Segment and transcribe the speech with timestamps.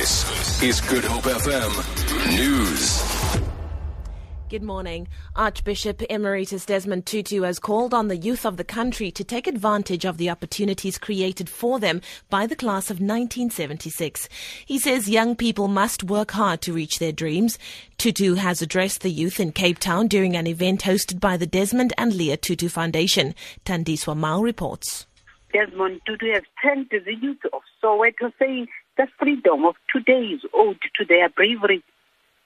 [0.00, 3.02] This is Good Hope FM News.
[4.48, 5.08] Good morning.
[5.36, 10.06] Archbishop Emeritus Desmond Tutu has called on the youth of the country to take advantage
[10.06, 12.00] of the opportunities created for them
[12.30, 14.30] by the class of 1976.
[14.64, 17.58] He says young people must work hard to reach their dreams.
[17.98, 21.92] Tutu has addressed the youth in Cape Town during an event hosted by the Desmond
[21.98, 23.34] and Leah Tutu Foundation.
[23.66, 25.06] Tandiswa Mao reports.
[25.52, 28.68] Desmond Tutu has thanked the youth of Soweto, saying
[29.00, 31.82] the freedom of today is owed to their bravery.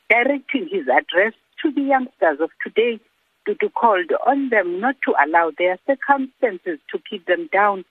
[0.09, 3.01] Directing his address to the youngsters of today,
[3.45, 7.85] Tutu called on them not to allow their circumstances to keep them down.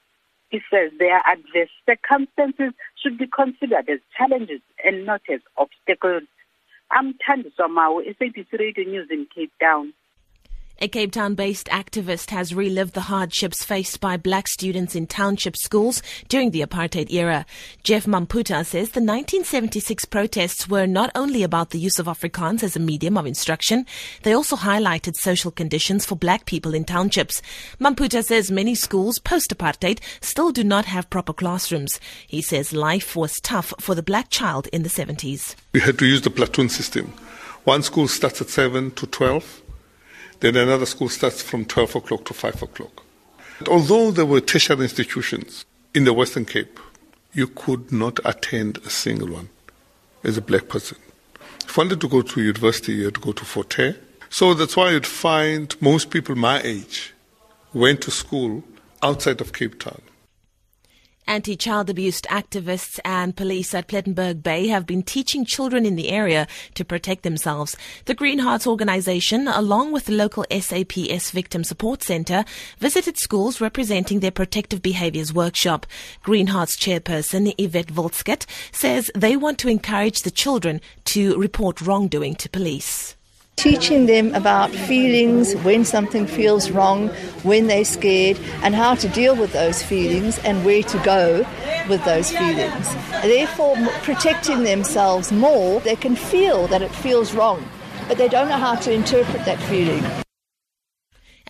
[0.49, 6.23] He says their adverse circumstances should be considered as challenges and not as obstacles.
[6.89, 9.91] I'm Tandiswa Mao, SABC Radio News in Cape Town.
[10.83, 15.55] A Cape Town based activist has relived the hardships faced by black students in township
[15.55, 17.45] schools during the apartheid era.
[17.83, 22.75] Jeff Mamputa says the 1976 protests were not only about the use of Afrikaans as
[22.75, 23.85] a medium of instruction,
[24.23, 27.41] they also highlighted social conditions for black people in townships.
[27.79, 31.97] Mamputa says many schools post apartheid still do not have proper classrooms.
[32.27, 35.55] He says life was tough for the black child in the 70s.
[35.71, 37.13] We had to use the platoon system.
[37.63, 39.61] One school starts at 7 to 12
[40.43, 43.03] then another school starts from 12 o'clock to 5 o'clock.
[43.69, 45.63] Although there were tertiary institutions
[45.93, 46.81] in the Western Cape,
[47.31, 49.47] you could not attend a single one
[50.21, 50.97] as a black person.
[51.65, 53.95] If you wanted to go to university, you had to go to Fort Hare.
[54.29, 57.13] So that's why you'd find most people my age
[57.73, 58.65] went to school
[59.01, 60.01] outside of Cape Town.
[61.25, 66.09] Anti child abuse activists and police at Plettenberg Bay have been teaching children in the
[66.09, 67.77] area to protect themselves.
[68.05, 72.43] The Green Hearts organization, along with the local SAPS Victim Support Center,
[72.77, 75.85] visited schools representing their protective behaviors workshop.
[76.23, 82.35] Green Hearts chairperson Yvette Volsket says they want to encourage the children to report wrongdoing
[82.35, 83.15] to police.
[83.55, 87.07] Teaching them about feelings, when something feels wrong,
[87.43, 91.45] when they're scared, and how to deal with those feelings and where to go
[91.87, 92.93] with those feelings.
[93.21, 97.65] Therefore, protecting themselves more, they can feel that it feels wrong,
[98.09, 100.03] but they don't know how to interpret that feeling.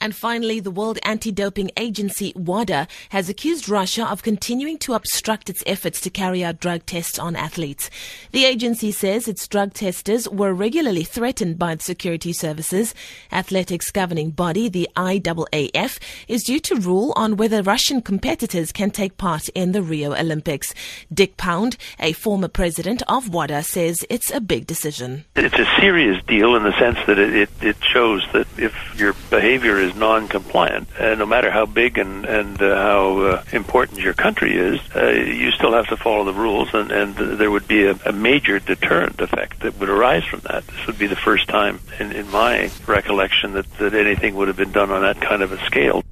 [0.03, 5.64] And finally, the World Anti-Doping Agency, WADA, has accused Russia of continuing to obstruct its
[5.66, 7.90] efforts to carry out drug tests on athletes.
[8.34, 12.94] The agency says its drug testers were regularly threatened by the security services.
[13.31, 19.16] Athletics governing body, the IAAF, is due to rule on whether Russian competitors can take
[19.16, 20.74] part in the Rio Olympics.
[21.13, 25.24] Dick Pound, a former president of WADA, says it's a big decision.
[25.38, 29.13] It's a serious deal in the sense that it, it, it shows that if your
[29.30, 34.14] behavior is non-compliant, uh, no matter how big and and uh, how uh, important your
[34.14, 37.86] country is, uh, you still have to follow the rules, and and there would be
[37.86, 40.66] a, a, major deterrent effect that would arise from that.
[40.68, 44.58] This would be the first time in, in my recollection that that anything would have
[44.58, 46.04] been done on that kind of a scale.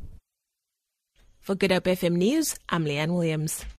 [1.40, 3.66] For Good Hope FM News, I'm Leanne Williams.